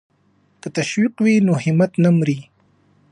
که 0.61 0.67
تشویق 0.77 1.15
وي 1.23 1.33
نو 1.47 1.53
همت 1.63 1.91
نه 2.03 2.09
مري. 2.17 2.39